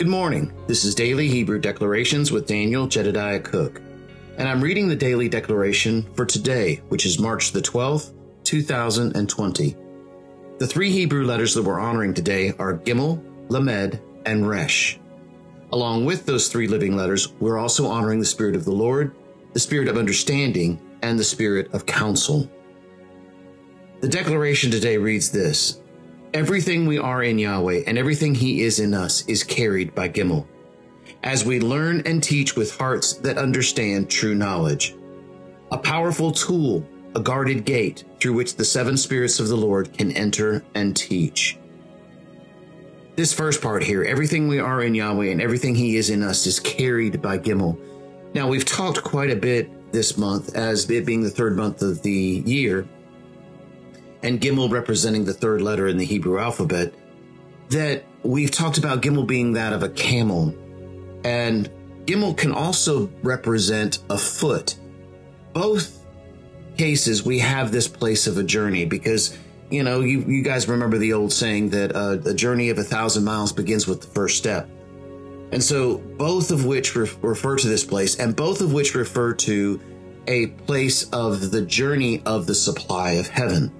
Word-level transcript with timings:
Good 0.00 0.08
morning. 0.08 0.50
This 0.66 0.82
is 0.86 0.94
Daily 0.94 1.28
Hebrew 1.28 1.58
Declarations 1.58 2.32
with 2.32 2.46
Daniel 2.46 2.86
Jedediah 2.86 3.38
Cook. 3.38 3.82
And 4.38 4.48
I'm 4.48 4.62
reading 4.62 4.88
the 4.88 4.96
daily 4.96 5.28
declaration 5.28 6.10
for 6.14 6.24
today, 6.24 6.76
which 6.88 7.04
is 7.04 7.18
March 7.18 7.52
the 7.52 7.60
12th, 7.60 8.14
2020. 8.44 9.76
The 10.56 10.66
three 10.66 10.90
Hebrew 10.90 11.26
letters 11.26 11.52
that 11.52 11.64
we're 11.64 11.78
honoring 11.78 12.14
today 12.14 12.54
are 12.58 12.78
Gimel, 12.78 13.22
Lamed, 13.50 14.00
and 14.24 14.48
Resh. 14.48 14.98
Along 15.70 16.06
with 16.06 16.24
those 16.24 16.48
three 16.48 16.66
living 16.66 16.96
letters, 16.96 17.34
we're 17.38 17.58
also 17.58 17.86
honoring 17.86 18.20
the 18.20 18.24
Spirit 18.24 18.56
of 18.56 18.64
the 18.64 18.72
Lord, 18.72 19.14
the 19.52 19.60
Spirit 19.60 19.88
of 19.88 19.98
understanding, 19.98 20.80
and 21.02 21.18
the 21.18 21.24
Spirit 21.24 21.74
of 21.74 21.84
counsel. 21.84 22.50
The 24.00 24.08
declaration 24.08 24.70
today 24.70 24.96
reads 24.96 25.30
this 25.30 25.79
Everything 26.32 26.86
we 26.86 26.96
are 26.96 27.24
in 27.24 27.40
Yahweh 27.40 27.82
and 27.88 27.98
everything 27.98 28.36
He 28.36 28.62
is 28.62 28.78
in 28.78 28.94
us 28.94 29.26
is 29.26 29.42
carried 29.42 29.96
by 29.96 30.08
Gimel. 30.08 30.46
As 31.24 31.44
we 31.44 31.58
learn 31.58 32.02
and 32.06 32.22
teach 32.22 32.54
with 32.54 32.76
hearts 32.76 33.14
that 33.14 33.36
understand 33.36 34.08
true 34.08 34.36
knowledge, 34.36 34.94
a 35.72 35.78
powerful 35.78 36.30
tool, 36.30 36.86
a 37.16 37.20
guarded 37.20 37.64
gate 37.64 38.04
through 38.20 38.34
which 38.34 38.54
the 38.54 38.64
seven 38.64 38.96
spirits 38.96 39.40
of 39.40 39.48
the 39.48 39.56
Lord 39.56 39.92
can 39.92 40.12
enter 40.12 40.64
and 40.76 40.96
teach. 40.96 41.58
This 43.16 43.32
first 43.32 43.60
part 43.60 43.82
here, 43.82 44.04
everything 44.04 44.46
we 44.46 44.60
are 44.60 44.82
in 44.82 44.94
Yahweh 44.94 45.32
and 45.32 45.42
everything 45.42 45.74
He 45.74 45.96
is 45.96 46.10
in 46.10 46.22
us 46.22 46.46
is 46.46 46.60
carried 46.60 47.20
by 47.20 47.38
Gimel. 47.38 47.76
Now, 48.34 48.46
we've 48.46 48.64
talked 48.64 49.02
quite 49.02 49.32
a 49.32 49.36
bit 49.36 49.90
this 49.90 50.16
month 50.16 50.54
as 50.54 50.88
it 50.88 51.04
being 51.04 51.22
the 51.22 51.30
third 51.30 51.56
month 51.56 51.82
of 51.82 52.02
the 52.02 52.44
year 52.46 52.86
and 54.22 54.40
Gimel 54.40 54.70
representing 54.70 55.24
the 55.24 55.32
third 55.32 55.62
letter 55.62 55.86
in 55.88 55.96
the 55.96 56.04
Hebrew 56.04 56.38
alphabet, 56.38 56.92
that 57.70 58.04
we've 58.22 58.50
talked 58.50 58.78
about 58.78 59.02
Gimel 59.02 59.26
being 59.26 59.52
that 59.52 59.72
of 59.72 59.82
a 59.82 59.88
camel. 59.88 60.54
And 61.24 61.70
Gimel 62.04 62.36
can 62.36 62.52
also 62.52 63.10
represent 63.22 64.00
a 64.10 64.18
foot. 64.18 64.76
Both 65.52 66.04
cases, 66.76 67.24
we 67.24 67.38
have 67.40 67.72
this 67.72 67.88
place 67.88 68.26
of 68.26 68.38
a 68.38 68.42
journey 68.42 68.84
because, 68.84 69.36
you 69.70 69.82
know, 69.82 70.00
you, 70.00 70.20
you 70.20 70.42
guys 70.42 70.68
remember 70.68 70.98
the 70.98 71.12
old 71.12 71.32
saying 71.32 71.70
that 71.70 71.94
uh, 71.94 72.18
a 72.24 72.34
journey 72.34 72.70
of 72.70 72.78
a 72.78 72.84
thousand 72.84 73.24
miles 73.24 73.52
begins 73.52 73.86
with 73.86 74.00
the 74.00 74.06
first 74.08 74.36
step. 74.36 74.68
And 75.52 75.62
so, 75.62 75.98
both 75.98 76.52
of 76.52 76.64
which 76.64 76.94
re- 76.94 77.10
refer 77.22 77.56
to 77.56 77.68
this 77.68 77.84
place, 77.84 78.20
and 78.20 78.36
both 78.36 78.60
of 78.60 78.72
which 78.72 78.94
refer 78.94 79.34
to 79.34 79.80
a 80.28 80.46
place 80.46 81.08
of 81.10 81.50
the 81.50 81.62
journey 81.62 82.22
of 82.24 82.46
the 82.46 82.54
supply 82.54 83.12
of 83.12 83.26
heaven 83.26 83.72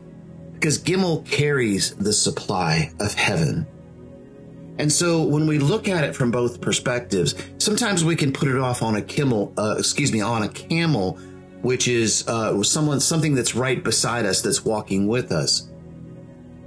because 0.61 0.79
Gimel 0.79 1.25
carries 1.25 1.95
the 1.95 2.13
supply 2.13 2.93
of 3.01 3.15
heaven. 3.15 3.67
And 4.79 4.93
so 4.93 5.23
when 5.23 5.47
we 5.47 5.59
look 5.59 5.89
at 5.89 6.05
it 6.05 6.15
from 6.15 6.31
both 6.31 6.61
perspectives, 6.61 7.35
sometimes 7.57 8.05
we 8.05 8.15
can 8.15 8.31
put 8.31 8.47
it 8.47 8.59
off 8.59 8.83
on 8.83 8.97
a 8.97 9.01
camel, 9.01 9.55
uh, 9.57 9.77
excuse 9.79 10.13
me, 10.13 10.21
on 10.21 10.43
a 10.43 10.49
camel, 10.51 11.19
which 11.63 11.89
is 11.89 12.29
uh, 12.29 12.63
someone, 12.63 13.01
something 13.01 13.35
that's 13.35 13.55
right 13.55 13.83
beside 13.83 14.27
us, 14.27 14.43
that's 14.43 14.63
walking 14.63 15.07
with 15.07 15.33
us. 15.33 15.71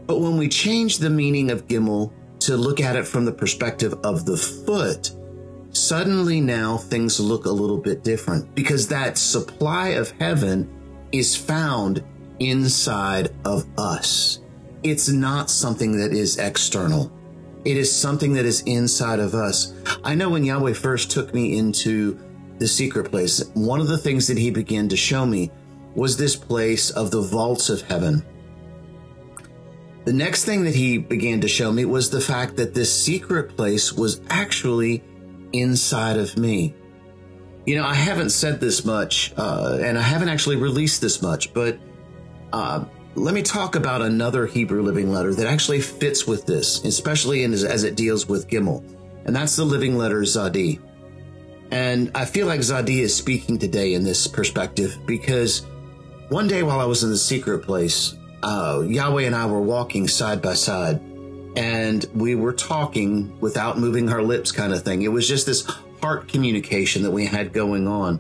But 0.08 0.22
when 0.22 0.38
we 0.38 0.50
change 0.50 0.98
the 0.98 1.12
meaning 1.12 1.52
of 1.52 1.68
Gimel 1.68 2.12
to 2.40 2.58
look 2.58 2.80
at 2.80 2.96
it 2.96 3.08
from 3.08 3.26
the 3.26 3.32
perspective 3.32 3.94
of 4.04 4.26
the 4.26 4.38
foot, 4.38 5.12
suddenly 5.70 6.42
now 6.42 6.78
things 6.78 7.20
look 7.20 7.46
a 7.46 7.52
little 7.52 7.80
bit 7.80 8.04
different 8.04 8.56
because 8.56 8.88
that 8.88 9.20
supply 9.20 9.90
of 9.90 10.10
heaven 10.20 10.68
is 11.12 11.36
found 11.36 12.04
inside 12.50 13.30
of 13.46 13.66
us. 13.78 14.40
It's 14.84 15.10
not 15.10 15.50
something 15.50 15.98
that 15.98 16.12
is 16.12 16.38
external. 16.38 17.12
It 17.66 17.78
is 17.78 17.94
something 17.94 18.34
that 18.34 18.46
is 18.46 18.62
inside 18.62 19.20
of 19.20 19.34
us. 19.34 19.74
I 20.04 20.16
know 20.16 20.30
when 20.30 20.44
Yahweh 20.44 20.74
first 20.74 21.12
took 21.12 21.34
me 21.34 21.58
into 21.58 22.20
the 22.60 22.68
secret 22.68 23.10
place, 23.10 23.44
one 23.54 23.80
of 23.80 23.88
the 23.88 23.98
things 23.98 24.28
that 24.28 24.38
he 24.38 24.52
began 24.52 24.90
to 24.90 24.98
show 24.98 25.26
me 25.26 25.52
was 25.96 26.18
this 26.18 26.36
place 26.36 26.90
of 26.90 27.12
the 27.12 27.22
vaults 27.22 27.70
of 27.70 27.82
heaven. 27.84 28.26
The 30.06 30.14
next 30.14 30.44
thing 30.44 30.64
that 30.66 30.76
he 30.76 30.98
began 30.98 31.40
to 31.42 31.48
show 31.48 31.72
me 31.72 31.86
was 31.86 32.10
the 32.10 32.20
fact 32.20 32.58
that 32.58 32.74
this 32.74 32.94
secret 32.94 33.56
place 33.56 33.94
was 33.94 34.20
actually 34.30 35.02
inside 35.54 36.18
of 36.18 36.38
me. 36.38 36.76
You 37.66 37.78
know, 37.78 37.86
I 37.86 37.94
haven't 37.94 38.32
said 38.32 38.60
this 38.60 38.84
much, 38.84 39.34
uh, 39.38 39.80
and 39.82 39.98
I 39.98 40.02
haven't 40.02 40.28
actually 40.28 40.58
released 40.58 41.00
this 41.00 41.22
much, 41.22 41.54
but 41.54 41.80
uh, 42.54 42.86
let 43.16 43.34
me 43.34 43.42
talk 43.42 43.76
about 43.76 44.02
another 44.02 44.46
Hebrew 44.46 44.84
living 44.84 45.12
letter 45.12 45.34
that 45.34 45.48
actually 45.48 45.82
fits 45.82 46.28
with 46.28 46.46
this, 46.46 46.84
especially 46.86 47.44
in, 47.44 47.52
as, 47.52 47.84
it 47.84 47.96
deals 47.96 48.28
with 48.28 48.48
Gimel, 48.48 48.84
and 49.26 49.36
that's 49.36 49.56
the 49.56 49.66
living 49.66 49.98
letter 49.98 50.22
Zadi. 50.22 50.80
And 51.72 52.12
I 52.14 52.26
feel 52.26 52.46
like 52.46 52.60
Zadi 52.60 53.00
is 53.00 53.16
speaking 53.16 53.58
today 53.58 53.96
in 53.96 54.04
this 54.04 54.28
perspective 54.28 55.00
because 55.08 55.66
one 56.30 56.48
day 56.48 56.62
while 56.62 56.80
I 56.80 56.86
was 56.86 57.04
in 57.04 57.10
the 57.10 57.18
secret 57.18 57.64
place, 57.64 58.16
uh, 58.44 58.84
Yahweh 58.86 59.24
and 59.24 59.36
I 59.36 59.48
were 59.48 59.62
walking 59.62 60.08
side 60.08 60.42
by 60.42 60.54
side, 60.54 61.02
and 61.56 62.06
we 62.14 62.36
were 62.36 62.54
talking 62.54 63.40
without 63.40 63.80
moving 63.80 64.10
our 64.10 64.22
lips, 64.22 64.52
kind 64.52 64.74
of 64.74 64.84
thing. 64.84 65.02
It 65.02 65.12
was 65.12 65.28
just 65.28 65.48
this 65.48 65.66
heart 66.02 66.28
communication 66.28 67.02
that 67.02 67.12
we 67.12 67.26
had 67.26 67.52
going 67.52 67.88
on 67.88 68.20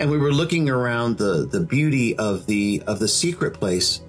and 0.00 0.10
we 0.10 0.18
were 0.18 0.32
looking 0.32 0.68
around 0.68 1.18
the 1.18 1.46
the 1.46 1.60
beauty 1.60 2.16
of 2.16 2.46
the 2.46 2.82
of 2.86 2.98
the 2.98 3.08
secret 3.08 3.54
place. 3.54 4.00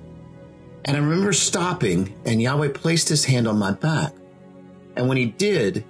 And 0.85 0.95
i 0.95 0.99
remember 0.99 1.33
stopping 1.33 2.13
and 2.25 2.41
yahweh 2.41 2.69
placed 2.69 3.09
his 3.09 3.25
hand 3.25 3.47
on 3.47 3.57
my 3.57 3.71
back. 3.71 4.13
And 4.95 5.07
when 5.07 5.17
he 5.17 5.25
did 5.25 5.85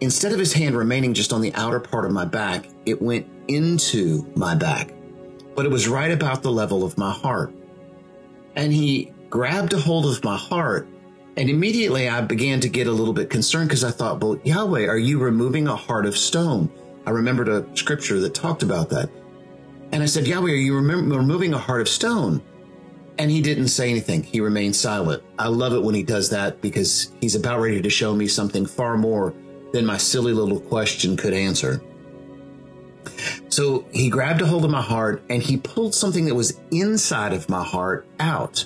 instead 0.00 0.32
of 0.32 0.38
his 0.38 0.52
hand 0.52 0.76
remaining 0.76 1.14
just 1.14 1.32
on 1.32 1.40
the 1.40 1.54
outer 1.54 1.80
part 1.80 2.04
of 2.04 2.12
my 2.12 2.24
back 2.24 2.68
it 2.86 3.00
went 3.00 3.26
into 3.48 4.30
my 4.34 4.54
back. 4.54 4.92
But 5.54 5.66
it 5.66 5.70
was 5.70 5.88
right 5.88 6.10
about 6.10 6.42
the 6.42 6.52
level 6.52 6.82
of 6.82 6.96
my 6.96 7.12
heart. 7.12 7.54
And 8.56 8.72
he 8.72 9.12
grabbed 9.30 9.72
a 9.72 9.78
hold 9.78 10.06
of 10.06 10.24
my 10.24 10.36
heart 10.36 10.88
and 11.38 11.48
immediately 11.48 12.06
i 12.10 12.20
began 12.20 12.60
to 12.60 12.68
get 12.68 12.86
a 12.86 12.92
little 12.92 13.14
bit 13.14 13.30
concerned 13.30 13.66
because 13.66 13.82
i 13.82 13.90
thought 13.90 14.22
well 14.22 14.38
yahweh 14.44 14.86
are 14.86 14.98
you 14.98 15.18
removing 15.18 15.66
a 15.66 15.76
heart 15.76 16.04
of 16.04 16.16
stone? 16.16 16.70
I 17.06 17.10
remembered 17.10 17.48
a 17.48 17.66
scripture 17.74 18.20
that 18.20 18.34
talked 18.34 18.62
about 18.62 18.90
that 18.90 19.10
and 19.92 20.02
I 20.02 20.06
said, 20.06 20.26
Yahweh, 20.26 20.50
are 20.50 20.54
you 20.54 20.74
removing 20.74 21.52
a 21.52 21.58
heart 21.58 21.82
of 21.82 21.88
stone? 21.88 22.42
And 23.18 23.30
he 23.30 23.42
didn't 23.42 23.68
say 23.68 23.90
anything. 23.90 24.22
He 24.22 24.40
remained 24.40 24.74
silent. 24.74 25.22
I 25.38 25.48
love 25.48 25.74
it 25.74 25.82
when 25.82 25.94
he 25.94 26.02
does 26.02 26.30
that 26.30 26.62
because 26.62 27.12
he's 27.20 27.34
about 27.34 27.60
ready 27.60 27.82
to 27.82 27.90
show 27.90 28.14
me 28.14 28.26
something 28.26 28.64
far 28.64 28.96
more 28.96 29.34
than 29.72 29.84
my 29.84 29.98
silly 29.98 30.32
little 30.32 30.60
question 30.60 31.16
could 31.16 31.34
answer. 31.34 31.82
So 33.50 33.84
he 33.92 34.08
grabbed 34.08 34.40
a 34.40 34.46
hold 34.46 34.64
of 34.64 34.70
my 34.70 34.80
heart 34.80 35.22
and 35.28 35.42
he 35.42 35.58
pulled 35.58 35.94
something 35.94 36.24
that 36.24 36.34
was 36.34 36.58
inside 36.70 37.34
of 37.34 37.50
my 37.50 37.62
heart 37.62 38.06
out. 38.18 38.64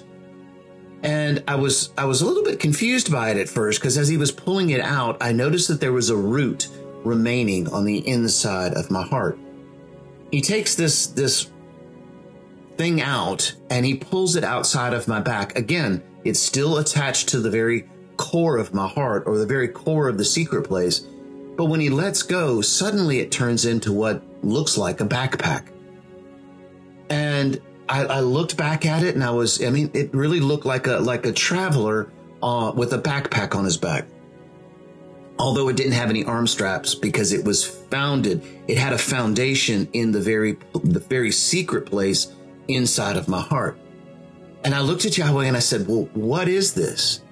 And 1.02 1.42
I 1.48 1.56
was 1.56 1.90
I 1.98 2.04
was 2.04 2.22
a 2.22 2.26
little 2.26 2.44
bit 2.44 2.60
confused 2.60 3.10
by 3.10 3.30
it 3.30 3.36
at 3.36 3.48
first 3.48 3.80
because 3.80 3.98
as 3.98 4.08
he 4.08 4.16
was 4.16 4.30
pulling 4.30 4.70
it 4.70 4.80
out, 4.80 5.16
I 5.20 5.32
noticed 5.32 5.66
that 5.68 5.80
there 5.80 5.92
was 5.92 6.10
a 6.10 6.16
root 6.16 6.68
remaining 7.04 7.68
on 7.68 7.84
the 7.84 8.06
inside 8.06 8.74
of 8.74 8.90
my 8.90 9.02
heart 9.02 9.38
he 10.36 10.42
takes 10.42 10.74
this 10.74 11.06
this 11.06 11.50
thing 12.76 13.00
out 13.00 13.54
and 13.70 13.86
he 13.86 13.94
pulls 13.94 14.36
it 14.36 14.44
outside 14.44 14.92
of 14.92 15.08
my 15.08 15.18
back. 15.18 15.56
Again, 15.56 16.02
it's 16.24 16.38
still 16.38 16.76
attached 16.76 17.30
to 17.30 17.40
the 17.40 17.48
very 17.48 17.88
core 18.18 18.58
of 18.58 18.74
my 18.74 18.86
heart 18.86 19.22
or 19.24 19.38
the 19.38 19.46
very 19.46 19.68
core 19.68 20.10
of 20.10 20.18
the 20.18 20.26
secret 20.26 20.68
place. 20.68 21.06
But 21.56 21.64
when 21.70 21.80
he 21.80 21.88
lets 21.88 22.22
go, 22.22 22.60
suddenly 22.60 23.20
it 23.20 23.32
turns 23.32 23.64
into 23.64 23.94
what 23.94 24.22
looks 24.42 24.76
like 24.76 25.00
a 25.00 25.06
backpack. 25.06 25.68
And 27.08 27.58
I, 27.88 28.04
I 28.04 28.20
looked 28.20 28.58
back 28.58 28.84
at 28.84 29.02
it 29.04 29.14
and 29.14 29.24
I 29.24 29.30
was, 29.30 29.64
I 29.64 29.70
mean, 29.70 29.90
it 29.94 30.12
really 30.12 30.40
looked 30.40 30.66
like 30.66 30.86
a, 30.86 30.98
like 30.98 31.24
a 31.24 31.32
traveler 31.32 32.12
uh, 32.42 32.72
with 32.76 32.92
a 32.92 32.98
backpack 32.98 33.54
on 33.54 33.64
his 33.64 33.78
back 33.78 34.04
although 35.38 35.68
it 35.68 35.76
didn't 35.76 35.92
have 35.92 36.10
any 36.10 36.24
arm 36.24 36.46
straps 36.46 36.94
because 36.94 37.32
it 37.32 37.44
was 37.44 37.64
founded 37.64 38.42
it 38.68 38.78
had 38.78 38.92
a 38.92 38.98
foundation 38.98 39.88
in 39.92 40.12
the 40.12 40.20
very 40.20 40.58
the 40.84 41.00
very 41.00 41.30
secret 41.30 41.86
place 41.86 42.32
inside 42.68 43.16
of 43.16 43.28
my 43.28 43.40
heart. 43.40 43.78
And 44.64 44.74
i 44.74 44.80
looked 44.80 45.04
at 45.04 45.18
yahweh 45.18 45.46
and 45.46 45.56
i 45.56 45.60
said 45.60 45.86
well 45.86 46.08
what 46.14 46.48
is 46.48 46.74
this? 46.74 47.22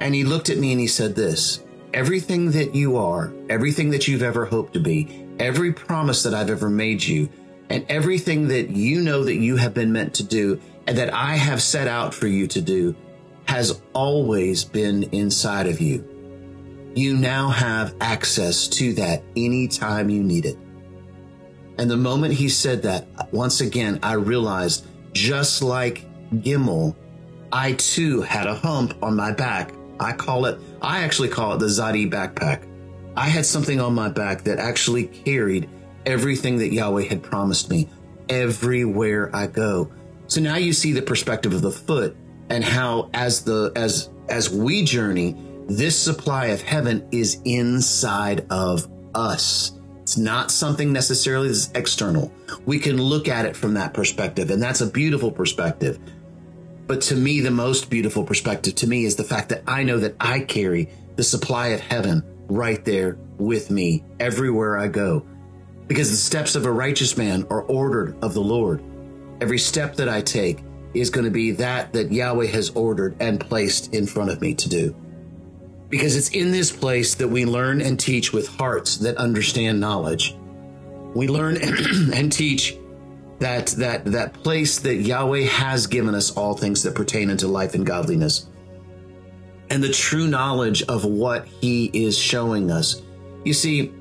And 0.00 0.14
he 0.14 0.24
looked 0.24 0.48
at 0.48 0.56
me 0.56 0.72
and 0.72 0.80
he 0.80 0.86
said 0.86 1.14
this 1.14 1.62
everything 1.92 2.52
that 2.52 2.74
you 2.74 2.96
are 2.96 3.32
everything 3.48 3.90
that 3.90 4.06
you've 4.06 4.22
ever 4.22 4.44
hoped 4.44 4.72
to 4.74 4.80
be 4.80 5.26
every 5.38 5.72
promise 5.72 6.22
that 6.22 6.34
i've 6.34 6.50
ever 6.50 6.70
made 6.70 7.02
you 7.02 7.28
and 7.68 7.84
everything 7.88 8.48
that 8.48 8.70
you 8.70 9.00
know 9.00 9.24
that 9.24 9.36
you 9.36 9.56
have 9.56 9.74
been 9.74 9.92
meant 9.92 10.14
to 10.14 10.22
do 10.22 10.60
and 10.86 10.96
that 10.96 11.12
i 11.12 11.34
have 11.34 11.60
set 11.60 11.88
out 11.88 12.14
for 12.14 12.28
you 12.28 12.46
to 12.46 12.60
do 12.60 12.94
has 13.46 13.82
always 13.92 14.64
been 14.64 15.02
inside 15.12 15.66
of 15.66 15.80
you 15.80 16.09
you 16.94 17.16
now 17.16 17.48
have 17.50 17.94
access 18.00 18.68
to 18.68 18.92
that 18.94 19.22
anytime 19.36 20.10
you 20.10 20.22
need 20.22 20.46
it. 20.46 20.56
And 21.78 21.90
the 21.90 21.96
moment 21.96 22.34
he 22.34 22.48
said 22.48 22.82
that, 22.82 23.06
once 23.32 23.60
again, 23.60 24.00
I 24.02 24.14
realized 24.14 24.86
just 25.12 25.62
like 25.62 26.04
Gimel, 26.32 26.94
I 27.52 27.72
too 27.72 28.20
had 28.20 28.46
a 28.46 28.54
hump 28.54 28.94
on 29.02 29.16
my 29.16 29.32
back. 29.32 29.72
I 29.98 30.12
call 30.12 30.46
it, 30.46 30.58
I 30.80 31.02
actually 31.02 31.28
call 31.28 31.54
it 31.54 31.58
the 31.58 31.66
Zadi 31.66 32.10
backpack 32.10 32.66
I 33.16 33.28
had 33.28 33.44
something 33.44 33.80
on 33.80 33.94
my 33.94 34.08
back 34.08 34.44
that 34.44 34.58
actually 34.58 35.04
carried 35.04 35.68
everything 36.06 36.58
that 36.58 36.72
Yahweh 36.72 37.04
had 37.04 37.22
promised 37.22 37.70
me 37.70 37.88
everywhere 38.28 39.34
I 39.34 39.46
go. 39.46 39.90
So 40.26 40.40
now 40.40 40.56
you 40.56 40.72
see 40.72 40.92
the 40.92 41.02
perspective 41.02 41.52
of 41.52 41.62
the 41.62 41.72
foot 41.72 42.16
and 42.48 42.62
how 42.62 43.10
as 43.12 43.42
the 43.42 43.72
as 43.74 44.10
as 44.28 44.48
we 44.48 44.84
journey, 44.84 45.36
this 45.70 45.96
supply 45.96 46.46
of 46.46 46.60
heaven 46.60 47.06
is 47.12 47.40
inside 47.44 48.44
of 48.50 48.88
us. 49.14 49.78
It's 50.02 50.16
not 50.16 50.50
something 50.50 50.92
necessarily 50.92 51.46
that's 51.46 51.70
external. 51.76 52.32
We 52.66 52.80
can 52.80 53.00
look 53.00 53.28
at 53.28 53.44
it 53.44 53.56
from 53.56 53.74
that 53.74 53.94
perspective, 53.94 54.50
and 54.50 54.60
that's 54.60 54.80
a 54.80 54.86
beautiful 54.90 55.30
perspective. 55.30 56.00
But 56.88 57.02
to 57.02 57.14
me, 57.14 57.40
the 57.40 57.52
most 57.52 57.88
beautiful 57.88 58.24
perspective 58.24 58.74
to 58.76 58.88
me 58.88 59.04
is 59.04 59.14
the 59.14 59.22
fact 59.22 59.50
that 59.50 59.62
I 59.68 59.84
know 59.84 59.98
that 59.98 60.16
I 60.18 60.40
carry 60.40 60.88
the 61.14 61.22
supply 61.22 61.68
of 61.68 61.78
heaven 61.78 62.24
right 62.48 62.84
there 62.84 63.16
with 63.38 63.70
me 63.70 64.04
everywhere 64.18 64.76
I 64.76 64.88
go. 64.88 65.24
Because 65.86 66.10
the 66.10 66.16
steps 66.16 66.56
of 66.56 66.66
a 66.66 66.72
righteous 66.72 67.16
man 67.16 67.46
are 67.48 67.62
ordered 67.62 68.16
of 68.24 68.34
the 68.34 68.42
Lord. 68.42 68.82
Every 69.40 69.58
step 69.58 69.94
that 69.96 70.08
I 70.08 70.20
take 70.20 70.64
is 70.94 71.10
going 71.10 71.26
to 71.26 71.30
be 71.30 71.52
that 71.52 71.92
that 71.92 72.10
Yahweh 72.10 72.46
has 72.46 72.70
ordered 72.70 73.16
and 73.20 73.38
placed 73.38 73.94
in 73.94 74.08
front 74.08 74.30
of 74.30 74.40
me 74.40 74.54
to 74.56 74.68
do. 74.68 74.96
Because 75.90 76.16
it's 76.16 76.30
in 76.30 76.52
this 76.52 76.72
place 76.72 77.14
that 77.16 77.28
we 77.28 77.44
learn 77.44 77.80
and 77.82 77.98
teach 77.98 78.32
with 78.32 78.48
hearts 78.56 78.96
that 78.98 79.16
understand 79.16 79.80
knowledge. 79.80 80.36
We 81.14 81.28
learn 81.28 81.56
and 82.14 82.32
teach 82.32 82.76
that 83.40 83.68
that 83.68 84.04
that 84.06 84.34
place 84.34 84.78
that 84.80 84.96
Yahweh 84.96 85.46
has 85.46 85.86
given 85.86 86.14
us 86.14 86.30
all 86.36 86.54
things 86.54 86.82
that 86.84 86.94
pertain 86.94 87.30
unto 87.30 87.48
life 87.48 87.74
and 87.74 87.84
godliness 87.84 88.46
and 89.70 89.82
the 89.82 89.92
true 89.92 90.26
knowledge 90.26 90.82
of 90.82 91.04
what 91.04 91.46
he 91.46 91.90
is 91.94 92.18
showing 92.18 92.70
us. 92.70 93.00
You 93.44 93.54
see, 93.54 93.92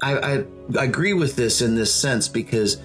I, 0.00 0.16
I, 0.16 0.44
I, 0.78 0.84
agree 0.84 1.12
with 1.12 1.36
this 1.36 1.60
in 1.60 1.74
this 1.74 1.92
sense 1.92 2.28
because 2.28 2.80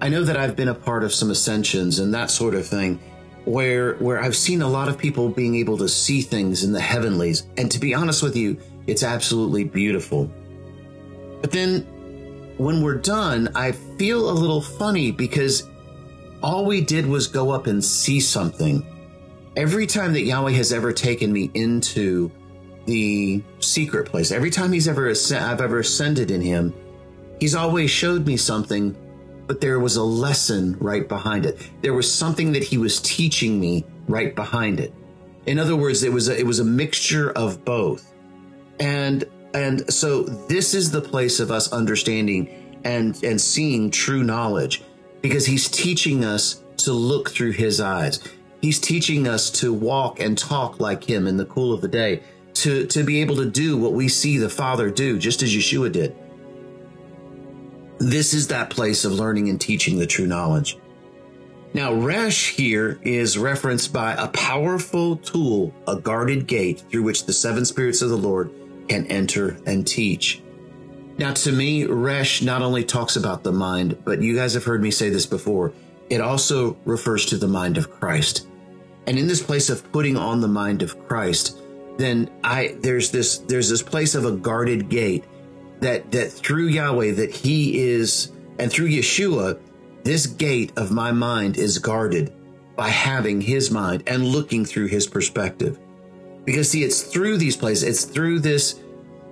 I 0.00 0.08
know 0.08 0.24
that 0.24 0.36
I've 0.36 0.56
been 0.56 0.68
a 0.68 0.74
part 0.74 1.04
of 1.04 1.14
some 1.14 1.30
ascensions 1.30 2.00
and 2.00 2.12
that 2.12 2.30
sort 2.30 2.54
of 2.54 2.66
thing 2.66 3.00
where 3.44 3.94
where 3.94 4.20
I've 4.20 4.36
seen 4.36 4.62
a 4.62 4.68
lot 4.68 4.88
of 4.88 4.98
people 4.98 5.28
being 5.28 5.56
able 5.56 5.78
to 5.78 5.88
see 5.88 6.20
things 6.22 6.64
in 6.64 6.72
the 6.72 6.80
heavenlies. 6.80 7.46
And 7.56 7.70
to 7.70 7.78
be 7.78 7.94
honest 7.94 8.22
with 8.22 8.36
you, 8.36 8.58
it's 8.86 9.02
absolutely 9.02 9.64
beautiful. 9.64 10.30
But 11.40 11.52
then 11.52 11.86
when 12.58 12.82
we're 12.82 12.98
done, 12.98 13.48
I 13.54 13.72
feel 13.72 14.30
a 14.30 14.32
little 14.32 14.60
funny 14.60 15.10
because 15.10 15.68
all 16.42 16.64
we 16.66 16.80
did 16.80 17.06
was 17.06 17.26
go 17.26 17.50
up 17.50 17.66
and 17.66 17.84
see 17.84 18.20
something 18.20 18.86
every 19.56 19.86
time 19.86 20.12
that 20.12 20.22
Yahweh 20.22 20.52
has 20.52 20.72
ever 20.72 20.92
taken 20.92 21.32
me 21.32 21.50
into 21.54 22.30
the 22.86 23.42
secret 23.60 24.06
place, 24.06 24.32
every 24.32 24.50
time 24.50 24.72
he's 24.72 24.88
ever 24.88 25.10
I've 25.10 25.60
ever 25.60 25.80
ascended 25.80 26.30
in 26.30 26.40
him, 26.40 26.74
he's 27.38 27.54
always 27.54 27.90
showed 27.90 28.26
me 28.26 28.36
something, 28.36 28.96
but 29.50 29.60
there 29.60 29.80
was 29.80 29.96
a 29.96 30.02
lesson 30.04 30.76
right 30.78 31.08
behind 31.08 31.44
it. 31.44 31.58
There 31.82 31.92
was 31.92 32.08
something 32.08 32.52
that 32.52 32.62
he 32.62 32.78
was 32.78 33.00
teaching 33.00 33.58
me 33.58 33.84
right 34.06 34.32
behind 34.32 34.78
it. 34.78 34.94
In 35.44 35.58
other 35.58 35.74
words, 35.74 36.04
it 36.04 36.12
was 36.12 36.28
a, 36.28 36.38
it 36.38 36.46
was 36.46 36.60
a 36.60 36.64
mixture 36.64 37.32
of 37.32 37.64
both. 37.64 38.14
And 38.78 39.24
and 39.52 39.92
so 39.92 40.22
this 40.22 40.72
is 40.72 40.92
the 40.92 41.00
place 41.00 41.40
of 41.40 41.50
us 41.50 41.72
understanding 41.72 42.78
and 42.84 43.20
and 43.24 43.40
seeing 43.40 43.90
true 43.90 44.22
knowledge 44.22 44.84
because 45.20 45.46
he's 45.46 45.68
teaching 45.68 46.24
us 46.24 46.62
to 46.84 46.92
look 46.92 47.30
through 47.30 47.50
his 47.50 47.80
eyes. 47.80 48.20
He's 48.62 48.78
teaching 48.78 49.26
us 49.26 49.50
to 49.62 49.74
walk 49.74 50.20
and 50.20 50.38
talk 50.38 50.78
like 50.78 51.02
him 51.02 51.26
in 51.26 51.38
the 51.38 51.46
cool 51.46 51.72
of 51.72 51.80
the 51.80 51.88
day, 51.88 52.22
to, 52.54 52.86
to 52.86 53.02
be 53.02 53.20
able 53.20 53.34
to 53.34 53.50
do 53.50 53.76
what 53.76 53.94
we 53.94 54.06
see 54.06 54.38
the 54.38 54.48
Father 54.48 54.90
do, 54.90 55.18
just 55.18 55.42
as 55.42 55.52
Yeshua 55.52 55.90
did. 55.90 56.14
This 58.00 58.32
is 58.32 58.48
that 58.48 58.70
place 58.70 59.04
of 59.04 59.12
learning 59.12 59.50
and 59.50 59.60
teaching 59.60 59.98
the 59.98 60.06
true 60.06 60.26
knowledge. 60.26 60.78
Now, 61.74 61.92
Resh 61.92 62.56
here 62.56 62.98
is 63.02 63.36
referenced 63.36 63.92
by 63.92 64.14
a 64.14 64.26
powerful 64.28 65.16
tool, 65.16 65.74
a 65.86 65.96
guarded 65.96 66.46
gate 66.46 66.82
through 66.90 67.02
which 67.02 67.26
the 67.26 67.32
seven 67.34 67.66
spirits 67.66 68.00
of 68.00 68.08
the 68.08 68.16
Lord 68.16 68.50
can 68.88 69.06
enter 69.06 69.58
and 69.66 69.86
teach. 69.86 70.42
Now, 71.18 71.34
to 71.34 71.52
me, 71.52 71.84
Resh 71.84 72.40
not 72.40 72.62
only 72.62 72.84
talks 72.84 73.16
about 73.16 73.44
the 73.44 73.52
mind, 73.52 74.02
but 74.02 74.22
you 74.22 74.34
guys 74.34 74.54
have 74.54 74.64
heard 74.64 74.82
me 74.82 74.90
say 74.90 75.10
this 75.10 75.26
before, 75.26 75.74
it 76.08 76.22
also 76.22 76.78
refers 76.86 77.26
to 77.26 77.36
the 77.36 77.46
mind 77.46 77.76
of 77.76 77.90
Christ. 77.90 78.48
And 79.06 79.18
in 79.18 79.28
this 79.28 79.42
place 79.42 79.68
of 79.68 79.92
putting 79.92 80.16
on 80.16 80.40
the 80.40 80.48
mind 80.48 80.80
of 80.80 81.06
Christ, 81.06 81.60
then 81.98 82.30
I 82.42 82.76
there's 82.80 83.10
this 83.10 83.38
there's 83.38 83.68
this 83.68 83.82
place 83.82 84.14
of 84.14 84.24
a 84.24 84.32
guarded 84.32 84.88
gate 84.88 85.24
that 85.80 86.10
that 86.12 86.32
through 86.32 86.68
Yahweh 86.68 87.12
that 87.12 87.34
He 87.34 87.78
is 87.78 88.32
and 88.58 88.70
through 88.70 88.88
Yeshua, 88.88 89.58
this 90.04 90.26
gate 90.26 90.72
of 90.76 90.90
my 90.90 91.12
mind 91.12 91.56
is 91.56 91.78
guarded 91.78 92.32
by 92.76 92.88
having 92.88 93.40
His 93.40 93.70
mind 93.70 94.02
and 94.06 94.26
looking 94.26 94.64
through 94.64 94.86
His 94.86 95.06
perspective. 95.06 95.78
Because 96.44 96.70
see, 96.70 96.82
it's 96.82 97.02
through 97.02 97.36
these 97.36 97.56
places, 97.56 97.84
it's 97.84 98.04
through 98.04 98.40
this, 98.40 98.80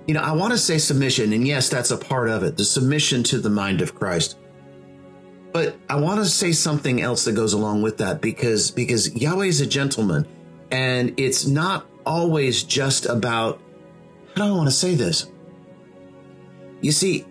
you 0.07 0.13
know, 0.13 0.21
I 0.21 0.31
want 0.31 0.53
to 0.53 0.57
say 0.57 0.77
submission, 0.77 1.33
and 1.33 1.47
yes, 1.47 1.69
that's 1.69 1.91
a 1.91 1.97
part 1.97 2.29
of 2.29 2.43
it, 2.43 2.57
the 2.57 2.65
submission 2.65 3.23
to 3.23 3.39
the 3.39 3.49
mind 3.49 3.81
of 3.81 3.95
Christ. 3.95 4.37
But 5.51 5.75
I 5.89 5.95
want 5.95 6.19
to 6.19 6.25
say 6.25 6.51
something 6.51 7.01
else 7.01 7.25
that 7.25 7.33
goes 7.33 7.53
along 7.53 7.81
with 7.81 7.97
that 7.97 8.21
because 8.21 8.69
because 8.69 9.15
Yahweh 9.15 9.47
is 9.47 9.61
a 9.61 9.65
gentleman 9.65 10.27
and 10.71 11.19
it's 11.19 11.47
not 11.47 11.87
always 12.05 12.63
just 12.63 13.05
about 13.07 13.59
I 14.35 14.51
want 14.51 14.67
to 14.67 14.75
say 14.75 14.95
this? 14.95 15.27
You 16.81 16.91
see, 16.91 17.25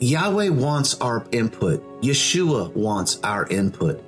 Yahweh 0.00 0.50
wants 0.50 1.00
our 1.00 1.26
input. 1.32 2.02
Yeshua 2.02 2.72
wants 2.74 3.18
our 3.22 3.46
input. 3.46 4.02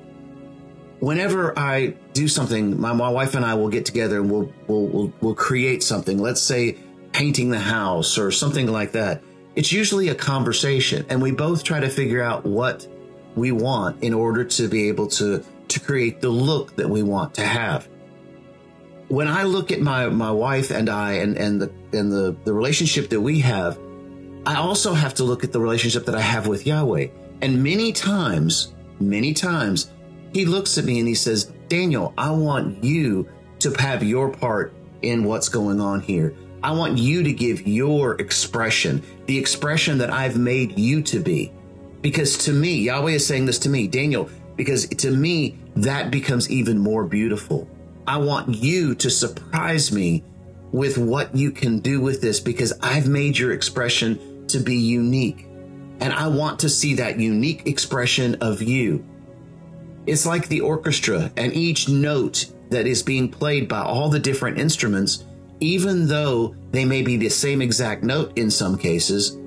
Whenever 1.00 1.58
I 1.58 1.94
do 2.12 2.26
something, 2.26 2.80
my, 2.80 2.92
my 2.92 3.08
wife 3.08 3.34
and 3.34 3.44
I 3.44 3.54
will 3.54 3.68
get 3.68 3.84
together 3.84 4.20
and 4.20 4.30
we'll, 4.30 4.52
we'll, 4.66 4.86
we'll, 4.86 5.12
we'll 5.20 5.34
create 5.34 5.82
something. 5.82 6.18
Let's 6.18 6.40
say 6.40 6.78
painting 7.12 7.50
the 7.50 7.58
house 7.58 8.18
or 8.18 8.30
something 8.30 8.70
like 8.70 8.92
that 8.92 9.22
it's 9.56 9.72
usually 9.72 10.10
a 10.10 10.14
conversation 10.14 11.04
and 11.08 11.20
we 11.20 11.32
both 11.32 11.64
try 11.64 11.80
to 11.80 11.88
figure 11.88 12.22
out 12.22 12.44
what 12.44 12.86
we 13.34 13.50
want 13.50 14.02
in 14.04 14.12
order 14.14 14.44
to 14.44 14.68
be 14.68 14.88
able 14.88 15.06
to 15.08 15.42
to 15.68 15.80
create 15.80 16.20
the 16.20 16.28
look 16.28 16.76
that 16.76 16.88
we 16.88 17.02
want 17.02 17.34
to 17.34 17.44
have 17.44 17.88
when 19.08 19.26
i 19.26 19.42
look 19.42 19.72
at 19.72 19.80
my 19.80 20.08
my 20.08 20.30
wife 20.30 20.70
and 20.70 20.88
i 20.88 21.14
and 21.14 21.36
and 21.38 21.60
the 21.60 21.72
and 21.92 22.12
the 22.12 22.36
the 22.44 22.52
relationship 22.52 23.08
that 23.08 23.20
we 23.20 23.40
have 23.40 23.78
i 24.46 24.56
also 24.56 24.94
have 24.94 25.14
to 25.14 25.24
look 25.24 25.44
at 25.44 25.52
the 25.52 25.60
relationship 25.60 26.06
that 26.06 26.14
i 26.14 26.20
have 26.20 26.46
with 26.46 26.66
yahweh 26.66 27.08
and 27.42 27.62
many 27.62 27.92
times 27.92 28.74
many 29.00 29.34
times 29.34 29.90
he 30.32 30.44
looks 30.44 30.78
at 30.78 30.84
me 30.84 30.98
and 30.98 31.08
he 31.08 31.14
says 31.14 31.52
daniel 31.68 32.14
i 32.16 32.30
want 32.30 32.82
you 32.82 33.28
to 33.58 33.72
have 33.74 34.02
your 34.02 34.30
part 34.30 34.72
in 35.02 35.24
what's 35.24 35.48
going 35.48 35.80
on 35.80 36.00
here 36.00 36.34
I 36.66 36.72
want 36.72 36.98
you 36.98 37.22
to 37.22 37.32
give 37.32 37.64
your 37.64 38.20
expression, 38.20 39.00
the 39.26 39.38
expression 39.38 39.98
that 39.98 40.10
I've 40.10 40.36
made 40.36 40.76
you 40.76 41.00
to 41.02 41.20
be. 41.20 41.52
Because 42.02 42.36
to 42.38 42.52
me, 42.52 42.80
Yahweh 42.80 43.12
is 43.12 43.24
saying 43.24 43.46
this 43.46 43.60
to 43.60 43.68
me, 43.68 43.86
Daniel, 43.86 44.28
because 44.56 44.88
to 44.88 45.12
me, 45.12 45.58
that 45.76 46.10
becomes 46.10 46.50
even 46.50 46.76
more 46.76 47.04
beautiful. 47.04 47.68
I 48.06 48.16
want 48.16 48.54
you 48.54 48.96
to 48.96 49.10
surprise 49.10 49.92
me 49.92 50.24
with 50.72 50.98
what 50.98 51.36
you 51.36 51.52
can 51.52 51.78
do 51.78 52.00
with 52.00 52.20
this 52.20 52.40
because 52.40 52.72
I've 52.82 53.06
made 53.06 53.38
your 53.38 53.52
expression 53.52 54.18
to 54.56 54.64
be 54.64 54.76
unique. 54.76 55.46
And 56.00 56.12
I 56.12 56.28
want 56.28 56.58
to 56.60 56.68
see 56.68 56.94
that 56.94 57.18
unique 57.18 57.66
expression 57.66 58.36
of 58.40 58.62
you. 58.62 59.04
It's 60.06 60.26
like 60.26 60.48
the 60.48 60.60
orchestra 60.60 61.32
and 61.36 61.52
each 61.52 61.88
note 61.88 62.46
that 62.70 62.86
is 62.86 63.02
being 63.02 63.30
played 63.30 63.68
by 63.68 63.80
all 63.80 64.08
the 64.08 64.18
different 64.18 64.58
instruments 64.58 65.24
even 65.60 66.06
though 66.06 66.54
they 66.70 66.84
may 66.84 67.02
be 67.02 67.16
the 67.16 67.28
same 67.28 67.62
exact 67.62 68.02
note 68.02 68.36
in 68.36 68.50
some 68.50 68.76
cases, 68.76 69.38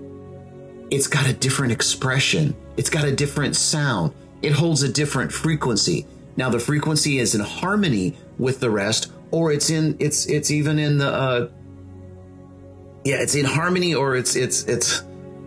it's 0.89 1.07
got 1.07 1.27
a 1.27 1.33
different 1.33 1.71
expression. 1.71 2.55
It's 2.77 2.89
got 2.89 3.05
a 3.05 3.15
different 3.15 3.55
sound. 3.55 4.13
It 4.41 4.53
holds 4.53 4.81
a 4.83 4.91
different 4.91 5.31
frequency. 5.31 6.07
Now 6.35 6.49
the 6.49 6.59
frequency 6.59 7.19
is 7.19 7.35
in 7.35 7.41
harmony 7.41 8.17
with 8.37 8.59
the 8.59 8.69
rest, 8.69 9.11
or 9.31 9.51
it's 9.51 9.69
in 9.69 9.97
it's 9.99 10.25
it's 10.25 10.49
even 10.49 10.79
in 10.79 10.97
the 10.97 11.11
uh, 11.11 11.49
yeah 13.09 13.21
it's 13.21 13.35
in 13.35 13.45
harmony, 13.45 13.95
or 13.95 14.15
it's 14.15 14.35
it's 14.35 14.63
it's 14.63 15.03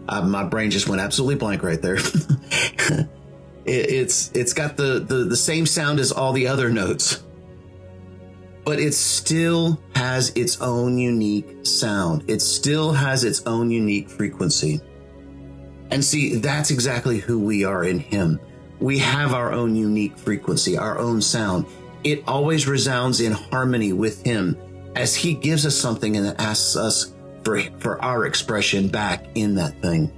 uh, 0.09 0.23
my 0.23 0.45
brain 0.45 0.71
just 0.71 0.89
went 0.89 1.01
absolutely 1.01 1.37
blank 1.37 1.63
right 1.63 1.81
there. 1.81 1.97
it, 2.95 3.09
it's 3.67 4.31
it's 4.33 4.53
got 4.53 4.77
the, 4.77 5.01
the 5.01 5.25
the 5.25 5.37
same 5.37 5.67
sound 5.67 6.01
as 6.01 6.13
all 6.13 6.33
the 6.33 6.47
other 6.49 6.71
notes 6.71 7.23
but 8.65 8.79
it 8.79 8.95
still 8.95 9.81
has 9.95 10.31
its 10.31 10.61
own 10.61 10.99
unique 10.99 11.67
sound. 11.67 12.25
It 12.29 12.41
still 12.41 12.93
has 12.93 13.25
its 13.25 13.45
own 13.47 13.71
unique 13.71 14.09
frequency. 14.09 14.81
And 15.91 16.05
see, 16.05 16.37
that's 16.37 16.71
exactly 16.71 17.19
who 17.19 17.39
we 17.39 17.65
are 17.65 17.85
in 17.85 17.99
Him. 17.99 18.41
We 18.81 18.99
have 18.99 19.35
our 19.35 19.53
own 19.53 19.77
unique 19.77 20.17
frequency, 20.17 20.79
our 20.79 20.99
own 20.99 21.21
sound. 21.21 21.67
It 22.05 22.25
always 22.27 22.67
resounds 22.67 23.21
in 23.21 23.33
harmony 23.33 23.93
with 23.93 24.25
Him 24.25 24.57
as 24.97 25.15
He 25.15 25.35
gives 25.35 25.67
us 25.67 25.77
something 25.77 26.17
and 26.17 26.41
asks 26.41 26.77
us 26.77 27.12
for, 27.45 27.61
for 27.79 28.03
our 28.03 28.27
expression 28.27 28.89
back 28.89 29.25
in 29.35 29.55
that 29.57 29.81
thing. 29.83 30.13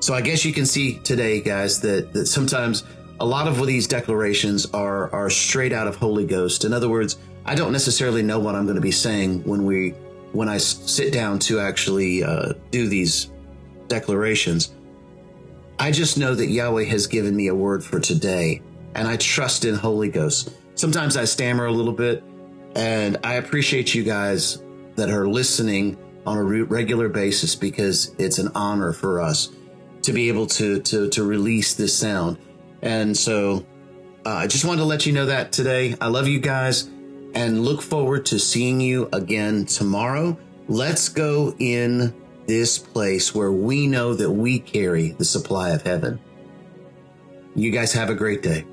So 0.00 0.12
I 0.12 0.20
guess 0.20 0.44
you 0.44 0.52
can 0.52 0.66
see 0.66 0.98
today, 0.98 1.40
guys, 1.40 1.80
that, 1.80 2.12
that 2.12 2.26
sometimes 2.26 2.84
a 3.20 3.24
lot 3.24 3.48
of 3.48 3.64
these 3.66 3.86
declarations 3.86 4.66
are, 4.74 5.10
are 5.14 5.30
straight 5.30 5.72
out 5.72 5.86
of 5.86 5.96
Holy 5.96 6.26
Ghost. 6.26 6.64
In 6.64 6.72
other 6.72 6.88
words, 6.88 7.16
I 7.46 7.54
don't 7.54 7.72
necessarily 7.72 8.22
know 8.22 8.38
what 8.38 8.54
I'm 8.54 8.64
going 8.64 8.76
to 8.76 8.82
be 8.82 8.90
saying 8.90 9.44
when 9.44 9.64
we, 9.64 9.90
when 10.32 10.48
I 10.48 10.58
sit 10.58 11.12
down 11.12 11.38
to 11.40 11.60
actually 11.60 12.22
uh, 12.22 12.52
do 12.70 12.88
these 12.88 13.30
declarations. 13.88 14.74
I 15.78 15.90
just 15.90 16.18
know 16.18 16.34
that 16.34 16.48
Yahweh 16.48 16.84
has 16.84 17.06
given 17.06 17.34
me 17.34 17.48
a 17.48 17.54
word 17.54 17.84
for 17.84 18.00
today, 18.00 18.62
and 18.94 19.08
I 19.08 19.16
trust 19.16 19.64
in 19.64 19.74
Holy 19.74 20.08
Ghost. 20.08 20.50
Sometimes 20.74 21.16
I 21.16 21.24
stammer 21.24 21.66
a 21.66 21.72
little 21.72 21.92
bit, 21.92 22.22
and 22.74 23.18
I 23.24 23.34
appreciate 23.34 23.94
you 23.94 24.02
guys 24.02 24.63
that 24.96 25.10
are 25.10 25.26
listening 25.28 25.96
on 26.26 26.38
a 26.38 26.42
regular 26.42 27.08
basis 27.08 27.54
because 27.54 28.14
it's 28.18 28.38
an 28.38 28.50
honor 28.54 28.92
for 28.92 29.20
us 29.20 29.50
to 30.02 30.12
be 30.12 30.28
able 30.28 30.46
to 30.46 30.80
to 30.82 31.08
to 31.10 31.24
release 31.24 31.74
this 31.74 31.96
sound. 31.96 32.38
And 32.82 33.16
so 33.16 33.66
uh, 34.26 34.30
I 34.30 34.46
just 34.46 34.64
wanted 34.64 34.80
to 34.80 34.86
let 34.86 35.06
you 35.06 35.12
know 35.12 35.26
that 35.26 35.52
today. 35.52 35.96
I 36.00 36.08
love 36.08 36.28
you 36.28 36.38
guys 36.38 36.88
and 37.34 37.64
look 37.64 37.82
forward 37.82 38.26
to 38.26 38.38
seeing 38.38 38.80
you 38.80 39.08
again 39.12 39.66
tomorrow. 39.66 40.38
Let's 40.68 41.08
go 41.08 41.54
in 41.58 42.14
this 42.46 42.78
place 42.78 43.34
where 43.34 43.52
we 43.52 43.86
know 43.86 44.14
that 44.14 44.30
we 44.30 44.58
carry 44.58 45.10
the 45.10 45.24
supply 45.24 45.70
of 45.70 45.82
heaven. 45.82 46.20
You 47.54 47.70
guys 47.70 47.92
have 47.92 48.10
a 48.10 48.14
great 48.14 48.42
day. 48.42 48.64